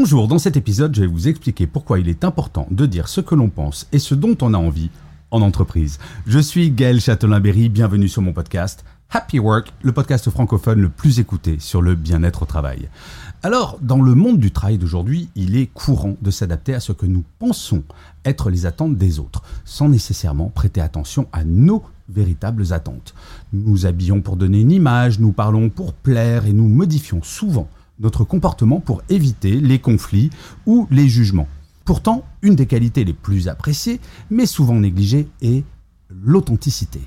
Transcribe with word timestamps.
Bonjour, 0.00 0.28
dans 0.28 0.38
cet 0.38 0.56
épisode, 0.56 0.94
je 0.94 1.00
vais 1.00 1.08
vous 1.08 1.26
expliquer 1.26 1.66
pourquoi 1.66 1.98
il 1.98 2.08
est 2.08 2.22
important 2.22 2.68
de 2.70 2.86
dire 2.86 3.08
ce 3.08 3.20
que 3.20 3.34
l'on 3.34 3.48
pense 3.48 3.88
et 3.90 3.98
ce 3.98 4.14
dont 4.14 4.38
on 4.42 4.54
a 4.54 4.56
envie 4.56 4.90
en 5.32 5.42
entreprise. 5.42 5.98
Je 6.24 6.38
suis 6.38 6.70
Gaël 6.70 7.00
Châtelain-Berry, 7.00 7.68
bienvenue 7.68 8.06
sur 8.06 8.22
mon 8.22 8.32
podcast 8.32 8.84
Happy 9.10 9.40
Work, 9.40 9.72
le 9.82 9.90
podcast 9.90 10.30
francophone 10.30 10.80
le 10.80 10.88
plus 10.88 11.18
écouté 11.18 11.56
sur 11.58 11.82
le 11.82 11.96
bien-être 11.96 12.44
au 12.44 12.46
travail. 12.46 12.88
Alors, 13.42 13.76
dans 13.82 14.00
le 14.00 14.14
monde 14.14 14.38
du 14.38 14.52
travail 14.52 14.78
d'aujourd'hui, 14.78 15.30
il 15.34 15.56
est 15.56 15.66
courant 15.66 16.14
de 16.22 16.30
s'adapter 16.30 16.74
à 16.74 16.80
ce 16.80 16.92
que 16.92 17.06
nous 17.06 17.24
pensons 17.40 17.82
être 18.24 18.50
les 18.50 18.66
attentes 18.66 18.96
des 18.96 19.18
autres, 19.18 19.42
sans 19.64 19.88
nécessairement 19.88 20.48
prêter 20.48 20.80
attention 20.80 21.26
à 21.32 21.42
nos 21.42 21.82
véritables 22.08 22.72
attentes. 22.72 23.14
Nous 23.52 23.68
nous 23.68 23.86
habillons 23.86 24.20
pour 24.20 24.36
donner 24.36 24.60
une 24.60 24.70
image, 24.70 25.18
nous 25.18 25.32
parlons 25.32 25.70
pour 25.70 25.92
plaire 25.92 26.46
et 26.46 26.52
nous 26.52 26.68
modifions 26.68 27.20
souvent 27.24 27.68
notre 28.00 28.24
comportement 28.24 28.80
pour 28.80 29.02
éviter 29.08 29.60
les 29.60 29.78
conflits 29.78 30.30
ou 30.66 30.86
les 30.90 31.08
jugements. 31.08 31.48
Pourtant, 31.84 32.24
une 32.42 32.54
des 32.54 32.66
qualités 32.66 33.04
les 33.04 33.14
plus 33.14 33.48
appréciées, 33.48 34.00
mais 34.30 34.46
souvent 34.46 34.78
négligées, 34.78 35.28
est 35.40 35.64
l'authenticité. 36.10 37.00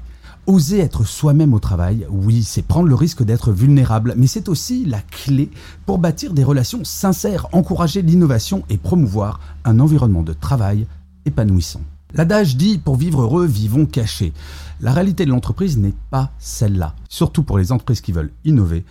Oser 0.48 0.80
être 0.80 1.04
soi-même 1.04 1.54
au 1.54 1.59
travail, 1.59 2.08
oui, 2.09 2.44
c'est 2.44 2.63
prendre 2.63 2.88
le 2.88 2.96
risque 2.96 3.23
d'être 3.23 3.52
vulnérable, 3.52 4.16
mais 4.18 4.26
c'est 4.26 4.49
aussi 4.49 4.85
la 4.85 4.99
clé 4.99 5.52
pour 5.85 5.99
bâtir 5.99 6.34
des 6.34 6.44
relations 6.44 6.84
sincères, 6.84 7.48
encourager 7.52 8.02
l'innovation 8.02 8.63
et 8.70 8.80
promouvoir 8.80 9.40
un 9.66 9.80
environnement 9.80 10.23
de 10.23 10.34
travail 10.34 10.88
épanouissant. 11.26 11.82
L'adage 12.16 12.58
dit 12.58 12.80
pour 12.80 12.96
vivre 12.96 13.21
heureux, 13.21 13.46
vivons 13.46 13.85
cachés. 13.85 14.34
La 14.82 14.94
réalité 14.94 15.26
de 15.26 15.30
l'entreprise 15.30 15.77
n'est 15.77 15.94
pas 16.10 16.32
celle-là, 16.40 16.96
surtout 17.08 17.44
pour 17.44 17.60
les 17.60 17.71
entreprises 17.71 18.02
qui 18.02 18.12
veulent 18.12 18.34
innover 18.44 18.84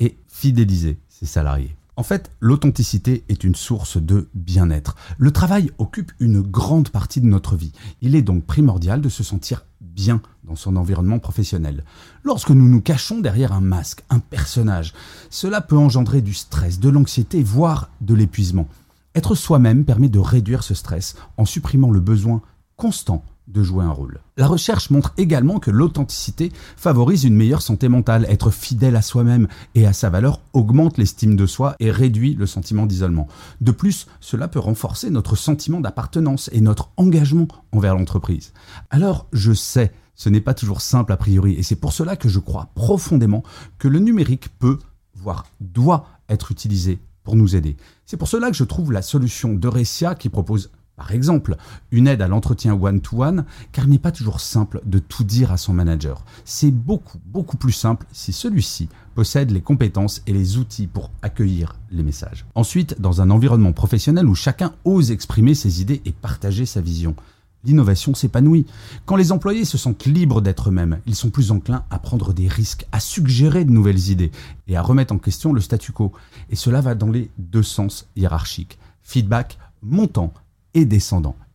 et 0.00 0.16
fidéliser 0.26 0.98
salariés. 1.26 1.76
En 1.96 2.02
fait, 2.02 2.30
l'authenticité 2.40 3.24
est 3.28 3.44
une 3.44 3.54
source 3.54 3.98
de 3.98 4.28
bien-être. 4.34 4.96
Le 5.16 5.30
travail 5.30 5.70
occupe 5.78 6.10
une 6.18 6.40
grande 6.40 6.88
partie 6.88 7.20
de 7.20 7.26
notre 7.26 7.56
vie. 7.56 7.72
Il 8.02 8.16
est 8.16 8.22
donc 8.22 8.44
primordial 8.44 9.00
de 9.00 9.08
se 9.08 9.22
sentir 9.22 9.64
bien 9.80 10.20
dans 10.42 10.56
son 10.56 10.74
environnement 10.74 11.20
professionnel. 11.20 11.84
Lorsque 12.24 12.50
nous 12.50 12.68
nous 12.68 12.80
cachons 12.80 13.20
derrière 13.20 13.52
un 13.52 13.60
masque, 13.60 14.02
un 14.10 14.18
personnage, 14.18 14.92
cela 15.30 15.60
peut 15.60 15.78
engendrer 15.78 16.20
du 16.20 16.34
stress, 16.34 16.80
de 16.80 16.88
l'anxiété, 16.88 17.42
voire 17.44 17.90
de 18.00 18.14
l'épuisement. 18.14 18.68
Être 19.14 19.36
soi-même 19.36 19.84
permet 19.84 20.08
de 20.08 20.18
réduire 20.18 20.64
ce 20.64 20.74
stress 20.74 21.14
en 21.36 21.44
supprimant 21.44 21.92
le 21.92 22.00
besoin 22.00 22.42
constant 22.76 23.24
de 23.46 23.62
jouer 23.62 23.84
un 23.84 23.90
rôle. 23.90 24.20
La 24.36 24.46
recherche 24.46 24.90
montre 24.90 25.12
également 25.16 25.58
que 25.58 25.70
l'authenticité 25.70 26.50
favorise 26.76 27.24
une 27.24 27.36
meilleure 27.36 27.62
santé 27.62 27.88
mentale. 27.88 28.26
Être 28.28 28.50
fidèle 28.50 28.96
à 28.96 29.02
soi-même 29.02 29.48
et 29.74 29.86
à 29.86 29.92
sa 29.92 30.10
valeur 30.10 30.40
augmente 30.52 30.98
l'estime 30.98 31.36
de 31.36 31.46
soi 31.46 31.76
et 31.78 31.90
réduit 31.90 32.34
le 32.34 32.46
sentiment 32.46 32.86
d'isolement. 32.86 33.28
De 33.60 33.70
plus, 33.70 34.06
cela 34.20 34.48
peut 34.48 34.58
renforcer 34.58 35.10
notre 35.10 35.36
sentiment 35.36 35.80
d'appartenance 35.80 36.48
et 36.52 36.60
notre 36.60 36.90
engagement 36.96 37.48
envers 37.72 37.94
l'entreprise. 37.94 38.52
Alors, 38.90 39.26
je 39.32 39.52
sais, 39.52 39.92
ce 40.14 40.28
n'est 40.28 40.40
pas 40.40 40.54
toujours 40.54 40.80
simple 40.80 41.12
a 41.12 41.16
priori 41.16 41.54
et 41.54 41.62
c'est 41.62 41.76
pour 41.76 41.92
cela 41.92 42.16
que 42.16 42.28
je 42.28 42.38
crois 42.38 42.70
profondément 42.74 43.42
que 43.78 43.88
le 43.88 43.98
numérique 43.98 44.48
peut, 44.58 44.78
voire 45.14 45.46
doit 45.60 46.06
être 46.28 46.50
utilisé 46.50 46.98
pour 47.24 47.36
nous 47.36 47.56
aider. 47.56 47.76
C'est 48.06 48.16
pour 48.16 48.28
cela 48.28 48.50
que 48.50 48.56
je 48.56 48.64
trouve 48.64 48.92
la 48.92 49.02
solution 49.02 49.54
de 49.54 50.14
qui 50.14 50.28
propose 50.28 50.70
par 50.96 51.10
exemple, 51.10 51.56
une 51.90 52.06
aide 52.06 52.22
à 52.22 52.28
l'entretien 52.28 52.74
one-to-one, 52.74 53.44
car 53.72 53.84
il 53.84 53.90
n'est 53.90 53.98
pas 53.98 54.12
toujours 54.12 54.40
simple 54.40 54.80
de 54.84 55.00
tout 55.00 55.24
dire 55.24 55.50
à 55.50 55.56
son 55.56 55.72
manager. 55.72 56.24
C'est 56.44 56.70
beaucoup, 56.70 57.18
beaucoup 57.26 57.56
plus 57.56 57.72
simple 57.72 58.06
si 58.12 58.32
celui-ci 58.32 58.88
possède 59.14 59.50
les 59.50 59.60
compétences 59.60 60.22
et 60.26 60.32
les 60.32 60.56
outils 60.56 60.86
pour 60.86 61.10
accueillir 61.22 61.76
les 61.90 62.02
messages. 62.02 62.46
Ensuite, 62.54 63.00
dans 63.00 63.20
un 63.20 63.30
environnement 63.30 63.72
professionnel 63.72 64.26
où 64.26 64.34
chacun 64.34 64.74
ose 64.84 65.10
exprimer 65.10 65.54
ses 65.54 65.80
idées 65.80 66.00
et 66.04 66.12
partager 66.12 66.64
sa 66.64 66.80
vision, 66.80 67.16
l'innovation 67.64 68.14
s'épanouit. 68.14 68.66
Quand 69.04 69.16
les 69.16 69.32
employés 69.32 69.64
se 69.64 69.78
sentent 69.78 70.04
libres 70.04 70.42
d'être 70.42 70.68
eux-mêmes, 70.68 71.00
ils 71.06 71.14
sont 71.14 71.30
plus 71.30 71.50
enclins 71.50 71.84
à 71.90 71.98
prendre 71.98 72.32
des 72.32 72.46
risques, 72.46 72.86
à 72.92 73.00
suggérer 73.00 73.64
de 73.64 73.72
nouvelles 73.72 74.10
idées 74.10 74.30
et 74.68 74.76
à 74.76 74.82
remettre 74.82 75.14
en 75.14 75.18
question 75.18 75.52
le 75.52 75.60
statu 75.60 75.92
quo. 75.92 76.12
Et 76.50 76.56
cela 76.56 76.80
va 76.80 76.94
dans 76.94 77.10
les 77.10 77.30
deux 77.38 77.62
sens 77.62 78.06
hiérarchiques. 78.16 78.78
Feedback 79.02 79.58
montant 79.82 80.32
et. 80.74 80.88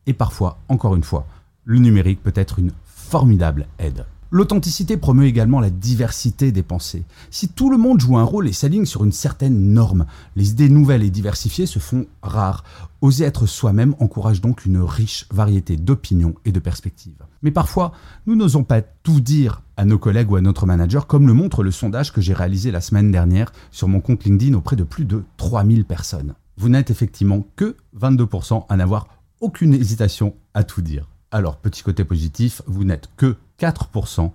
Et 0.06 0.14
parfois, 0.14 0.60
encore 0.70 0.96
une 0.96 1.04
fois, 1.04 1.28
le 1.66 1.80
numérique 1.80 2.24
peut 2.24 2.34
être 2.36 2.60
une 2.60 2.72
formidable 2.86 3.68
aide. 3.78 4.06
L'authenticité 4.32 4.96
promeut 4.96 5.26
également 5.26 5.60
la 5.60 5.72
diversité 5.72 6.52
des 6.52 6.62
pensées. 6.62 7.04
Si 7.32 7.48
tout 7.48 7.72
le 7.72 7.80
monde 7.80 8.00
joue 8.00 8.16
un 8.16 8.24
rôle 8.24 8.48
et 8.48 8.54
s'aligne 8.54 8.86
sur 8.86 9.04
une 9.04 9.12
certaine 9.12 9.74
norme, 9.74 10.06
les 10.36 10.52
idées 10.52 10.70
nouvelles 10.70 11.02
et 11.02 11.10
diversifiées 11.10 11.66
se 11.66 11.80
font 11.80 12.06
rares. 12.22 12.64
Oser 13.02 13.26
être 13.26 13.48
soi-même 13.48 13.96
encourage 14.00 14.40
donc 14.40 14.66
une 14.66 14.82
riche 14.82 15.26
variété 15.32 15.78
d'opinions 15.78 16.36
et 16.46 16.52
de 16.52 16.60
perspectives. 16.60 17.24
Mais 17.42 17.50
parfois, 17.50 17.92
nous 18.28 18.36
n'osons 18.36 18.64
pas 18.64 18.84
tout 18.84 19.20
dire 19.20 19.64
à 19.78 19.86
nos 19.86 19.98
collègues 19.98 20.32
ou 20.32 20.36
à 20.36 20.42
notre 20.42 20.68
manager, 20.68 21.08
comme 21.08 21.26
le 21.26 21.34
montre 21.34 21.64
le 21.64 21.72
sondage 21.72 22.14
que 22.14 22.22
j'ai 22.22 22.34
réalisé 22.34 22.70
la 22.70 22.82
semaine 22.82 23.12
dernière 23.12 23.52
sur 23.72 23.88
mon 23.88 24.00
compte 24.00 24.26
LinkedIn 24.26 24.56
auprès 24.56 24.76
de 24.76 24.84
plus 24.84 25.06
de 25.06 25.24
3000 25.38 25.86
personnes 25.86 26.36
vous 26.60 26.68
n'êtes 26.68 26.92
effectivement 26.92 27.48
que 27.56 27.78
22% 27.98 28.66
à 28.68 28.76
n'avoir 28.76 29.08
aucune 29.40 29.74
hésitation 29.74 30.36
à 30.54 30.66
tout 30.66 30.82
dire. 30.82 31.08
Alors, 31.32 31.56
petit 31.56 31.84
côté 31.84 32.04
positif, 32.04 32.62
vous 32.68 32.84
n'êtes 32.84 33.10
que 33.16 33.38
4% 33.60 34.34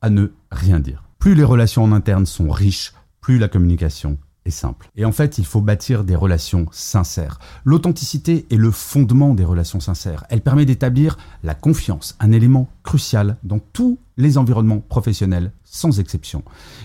à 0.00 0.08
ne 0.08 0.28
rien 0.50 0.80
dire. 0.80 1.04
Plus 1.18 1.34
les 1.34 1.44
relations 1.44 1.84
en 1.84 1.92
interne 1.92 2.24
sont 2.24 2.48
riches, 2.48 2.94
plus 3.20 3.38
la 3.38 3.48
communication 3.48 4.16
simple. 4.50 4.90
Et 4.96 5.04
en 5.04 5.12
fait, 5.12 5.38
il 5.38 5.44
faut 5.44 5.60
bâtir 5.60 6.04
des 6.04 6.16
relations 6.16 6.66
sincères. 6.70 7.38
L'authenticité 7.64 8.46
est 8.50 8.56
le 8.56 8.70
fondement 8.70 9.34
des 9.34 9.44
relations 9.44 9.80
sincères. 9.80 10.24
Elle 10.28 10.40
permet 10.40 10.66
d'établir 10.66 11.18
la 11.42 11.54
confiance, 11.54 12.16
un 12.20 12.32
élément 12.32 12.68
crucial 12.82 13.36
dans 13.42 13.58
tous 13.58 13.98
les 14.16 14.38
environnements 14.38 14.80
professionnels, 14.80 15.52
sans 15.64 16.00
exception. 16.00 16.42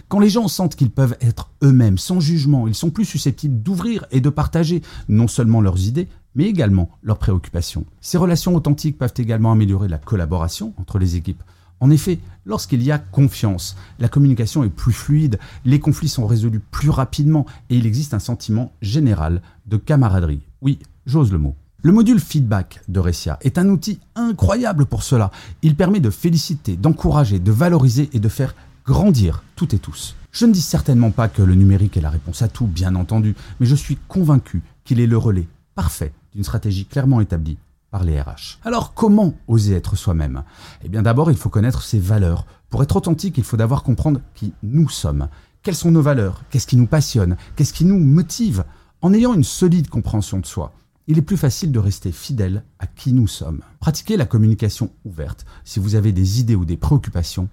Quand 0.09 0.19
les 0.19 0.29
gens 0.29 0.47
sentent 0.47 0.75
qu'ils 0.75 0.91
peuvent 0.91 1.17
être 1.21 1.49
eux-mêmes, 1.63 1.97
sans 1.97 2.19
jugement, 2.19 2.67
ils 2.67 2.75
sont 2.75 2.89
plus 2.89 3.05
susceptibles 3.05 3.61
d'ouvrir 3.61 4.05
et 4.11 4.21
de 4.21 4.29
partager 4.29 4.81
non 5.07 5.27
seulement 5.27 5.61
leurs 5.61 5.87
idées, 5.87 6.07
mais 6.35 6.45
également 6.45 6.89
leurs 7.03 7.17
préoccupations. 7.17 7.85
Ces 8.01 8.17
relations 8.17 8.55
authentiques 8.55 8.97
peuvent 8.97 9.13
également 9.17 9.51
améliorer 9.51 9.87
la 9.87 9.97
collaboration 9.97 10.73
entre 10.77 10.99
les 10.99 11.15
équipes. 11.15 11.43
En 11.81 11.89
effet, 11.89 12.19
lorsqu'il 12.45 12.83
y 12.83 12.91
a 12.91 12.99
confiance, 12.99 13.75
la 13.99 14.07
communication 14.07 14.63
est 14.63 14.69
plus 14.69 14.93
fluide, 14.93 15.39
les 15.65 15.79
conflits 15.79 16.07
sont 16.07 16.27
résolus 16.27 16.61
plus 16.61 16.91
rapidement 16.91 17.47
et 17.69 17.77
il 17.77 17.87
existe 17.87 18.13
un 18.13 18.19
sentiment 18.19 18.71
général 18.81 19.41
de 19.65 19.77
camaraderie. 19.77 20.41
Oui, 20.61 20.79
j'ose 21.07 21.31
le 21.31 21.39
mot. 21.39 21.55
Le 21.81 21.91
module 21.91 22.19
feedback 22.19 22.81
de 22.87 22.99
Recia 22.99 23.39
est 23.41 23.57
un 23.57 23.67
outil 23.67 23.99
incroyable 24.15 24.85
pour 24.85 25.01
cela. 25.01 25.31
Il 25.63 25.75
permet 25.75 25.99
de 25.99 26.11
féliciter, 26.11 26.77
d'encourager, 26.77 27.39
de 27.39 27.51
valoriser 27.51 28.11
et 28.13 28.19
de 28.19 28.29
faire 28.29 28.53
grandir 28.85 29.43
toutes 29.55 29.73
et 29.73 29.79
tous. 29.79 30.15
Je 30.31 30.45
ne 30.45 30.53
dis 30.53 30.61
certainement 30.61 31.09
pas 31.09 31.27
que 31.27 31.41
le 31.41 31.55
numérique 31.55 31.97
est 31.97 32.01
la 32.01 32.11
réponse 32.11 32.43
à 32.43 32.47
tout, 32.47 32.67
bien 32.67 32.93
entendu, 32.93 33.35
mais 33.59 33.65
je 33.65 33.75
suis 33.75 33.97
convaincu 34.07 34.61
qu'il 34.85 34.99
est 34.99 35.07
le 35.07 35.17
relais 35.17 35.47
parfait 35.73 36.13
d'une 36.33 36.43
stratégie 36.43 36.85
clairement 36.85 37.21
établie 37.21 37.57
par 37.91 38.03
les 38.03 38.19
RH. 38.19 38.57
Alors 38.63 38.93
comment 38.93 39.33
oser 39.47 39.75
être 39.75 39.95
soi-même? 39.95 40.43
Eh 40.83 40.89
bien 40.89 41.03
d'abord, 41.03 41.29
il 41.29 41.37
faut 41.37 41.49
connaître 41.49 41.83
ses 41.83 41.99
valeurs. 41.99 42.45
Pour 42.69 42.81
être 42.81 42.95
authentique, 42.95 43.37
il 43.37 43.43
faut 43.43 43.57
d'abord 43.57 43.83
comprendre 43.83 44.21
qui 44.33 44.53
nous 44.63 44.89
sommes. 44.89 45.27
Quelles 45.61 45.75
sont 45.75 45.91
nos 45.91 46.01
valeurs? 46.01 46.41
Qu'est-ce 46.49 46.65
qui 46.65 46.77
nous 46.77 46.87
passionne? 46.87 47.37
Qu'est-ce 47.55 47.73
qui 47.73 47.85
nous 47.85 47.99
motive? 47.99 48.63
En 49.01 49.13
ayant 49.13 49.33
une 49.33 49.43
solide 49.43 49.89
compréhension 49.89 50.39
de 50.39 50.45
soi, 50.45 50.73
il 51.07 51.17
est 51.17 51.23
plus 51.23 51.37
facile 51.37 51.71
de 51.71 51.79
rester 51.79 52.11
fidèle 52.11 52.63
à 52.79 52.87
qui 52.87 53.13
nous 53.13 53.27
sommes. 53.27 53.61
Pratiquez 53.79 54.15
la 54.15 54.25
communication 54.25 54.91
ouverte. 55.03 55.45
Si 55.65 55.79
vous 55.79 55.95
avez 55.95 56.13
des 56.13 56.39
idées 56.39 56.55
ou 56.55 56.65
des 56.65 56.77
préoccupations, 56.77 57.49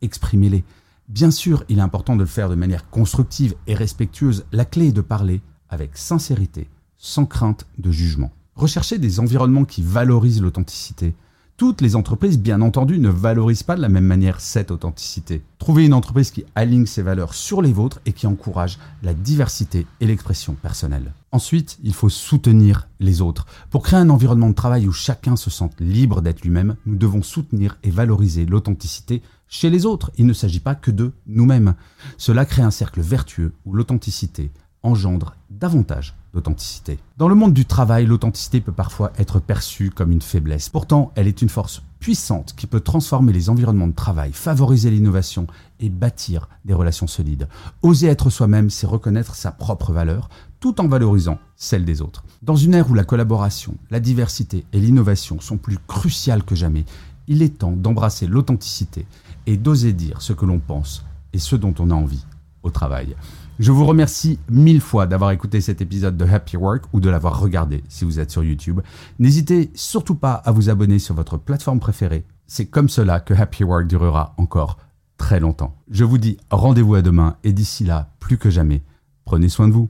exprimez-les. 0.00 0.64
Bien 1.08 1.30
sûr, 1.30 1.64
il 1.68 1.78
est 1.78 1.82
important 1.82 2.14
de 2.14 2.20
le 2.20 2.26
faire 2.26 2.48
de 2.48 2.54
manière 2.54 2.88
constructive 2.88 3.54
et 3.66 3.74
respectueuse. 3.74 4.44
La 4.52 4.64
clé 4.64 4.88
est 4.88 4.92
de 4.92 5.00
parler 5.00 5.42
avec 5.68 5.96
sincérité, 5.96 6.70
sans 6.96 7.26
crainte 7.26 7.66
de 7.78 7.90
jugement. 7.90 8.30
Recherchez 8.54 8.98
des 8.98 9.18
environnements 9.18 9.64
qui 9.64 9.82
valorisent 9.82 10.42
l'authenticité. 10.42 11.14
Toutes 11.56 11.80
les 11.80 11.96
entreprises, 11.96 12.38
bien 12.38 12.60
entendu, 12.60 12.98
ne 12.98 13.08
valorisent 13.08 13.62
pas 13.62 13.76
de 13.76 13.80
la 13.80 13.88
même 13.88 14.04
manière 14.04 14.40
cette 14.40 14.70
authenticité. 14.70 15.42
Trouvez 15.58 15.86
une 15.86 15.94
entreprise 15.94 16.30
qui 16.30 16.44
aligne 16.54 16.86
ses 16.86 17.02
valeurs 17.02 17.34
sur 17.34 17.62
les 17.62 17.72
vôtres 17.72 18.00
et 18.04 18.12
qui 18.12 18.26
encourage 18.26 18.78
la 19.02 19.14
diversité 19.14 19.86
et 20.00 20.06
l'expression 20.06 20.54
personnelle. 20.54 21.12
Ensuite, 21.30 21.78
il 21.82 21.94
faut 21.94 22.08
soutenir 22.08 22.88
les 23.00 23.20
autres. 23.20 23.46
Pour 23.70 23.82
créer 23.82 24.00
un 24.00 24.10
environnement 24.10 24.50
de 24.50 24.54
travail 24.54 24.86
où 24.88 24.92
chacun 24.92 25.36
se 25.36 25.50
sente 25.50 25.80
libre 25.80 26.20
d'être 26.20 26.42
lui-même, 26.42 26.76
nous 26.84 26.96
devons 26.96 27.22
soutenir 27.22 27.78
et 27.84 27.90
valoriser 27.90 28.44
l'authenticité 28.44 29.22
chez 29.48 29.70
les 29.70 29.86
autres. 29.86 30.10
Il 30.18 30.26
ne 30.26 30.32
s'agit 30.32 30.60
pas 30.60 30.74
que 30.74 30.90
de 30.90 31.12
nous-mêmes. 31.26 31.74
Cela 32.18 32.44
crée 32.44 32.62
un 32.62 32.70
cercle 32.70 33.00
vertueux 33.00 33.52
où 33.64 33.74
l'authenticité 33.74 34.50
engendre 34.82 35.34
davantage 35.50 36.14
d'authenticité. 36.32 36.98
Dans 37.18 37.28
le 37.28 37.34
monde 37.34 37.52
du 37.52 37.66
travail, 37.66 38.06
l'authenticité 38.06 38.60
peut 38.60 38.72
parfois 38.72 39.12
être 39.18 39.38
perçue 39.38 39.90
comme 39.90 40.12
une 40.12 40.22
faiblesse. 40.22 40.68
Pourtant, 40.68 41.12
elle 41.14 41.28
est 41.28 41.42
une 41.42 41.48
force 41.48 41.82
puissante 42.00 42.54
qui 42.56 42.66
peut 42.66 42.80
transformer 42.80 43.32
les 43.32 43.50
environnements 43.50 43.86
de 43.86 43.94
travail, 43.94 44.32
favoriser 44.32 44.90
l'innovation 44.90 45.46
et 45.78 45.88
bâtir 45.88 46.48
des 46.64 46.74
relations 46.74 47.06
solides. 47.06 47.48
Oser 47.82 48.08
être 48.08 48.30
soi-même, 48.30 48.70
c'est 48.70 48.86
reconnaître 48.86 49.34
sa 49.34 49.52
propre 49.52 49.92
valeur, 49.92 50.28
tout 50.58 50.80
en 50.80 50.88
valorisant 50.88 51.38
celle 51.56 51.84
des 51.84 52.00
autres. 52.00 52.24
Dans 52.42 52.56
une 52.56 52.74
ère 52.74 52.90
où 52.90 52.94
la 52.94 53.04
collaboration, 53.04 53.76
la 53.90 54.00
diversité 54.00 54.64
et 54.72 54.80
l'innovation 54.80 55.40
sont 55.40 55.58
plus 55.58 55.78
cruciales 55.86 56.44
que 56.44 56.54
jamais, 56.54 56.84
il 57.28 57.42
est 57.42 57.58
temps 57.58 57.72
d'embrasser 57.72 58.26
l'authenticité 58.26 59.06
et 59.46 59.56
d'oser 59.56 59.92
dire 59.92 60.22
ce 60.22 60.32
que 60.32 60.46
l'on 60.46 60.58
pense 60.58 61.04
et 61.32 61.38
ce 61.38 61.56
dont 61.56 61.74
on 61.78 61.90
a 61.90 61.94
envie 61.94 62.24
au 62.62 62.70
travail. 62.70 63.16
Je 63.62 63.70
vous 63.70 63.86
remercie 63.86 64.40
mille 64.50 64.80
fois 64.80 65.06
d'avoir 65.06 65.30
écouté 65.30 65.60
cet 65.60 65.80
épisode 65.80 66.16
de 66.16 66.24
Happy 66.24 66.56
Work 66.56 66.86
ou 66.92 66.98
de 66.98 67.08
l'avoir 67.08 67.38
regardé 67.38 67.84
si 67.88 68.04
vous 68.04 68.18
êtes 68.18 68.32
sur 68.32 68.42
YouTube. 68.42 68.80
N'hésitez 69.20 69.70
surtout 69.76 70.16
pas 70.16 70.32
à 70.32 70.50
vous 70.50 70.68
abonner 70.68 70.98
sur 70.98 71.14
votre 71.14 71.36
plateforme 71.36 71.78
préférée. 71.78 72.24
C'est 72.48 72.66
comme 72.66 72.88
cela 72.88 73.20
que 73.20 73.34
Happy 73.34 73.62
Work 73.62 73.86
durera 73.86 74.34
encore 74.36 74.78
très 75.16 75.38
longtemps. 75.38 75.76
Je 75.88 76.02
vous 76.02 76.18
dis 76.18 76.38
rendez-vous 76.50 76.96
à 76.96 77.02
demain 77.02 77.36
et 77.44 77.52
d'ici 77.52 77.84
là, 77.84 78.10
plus 78.18 78.36
que 78.36 78.50
jamais, 78.50 78.82
prenez 79.24 79.48
soin 79.48 79.68
de 79.68 79.74
vous. 79.74 79.88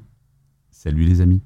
Salut 0.71 1.05
les 1.05 1.23
amis. 1.23 1.41